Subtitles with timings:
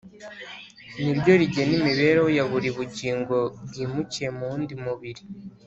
[1.01, 5.21] ni ryo rigena imibereho ya buri bugingo bwimukiye mu wundi mubiri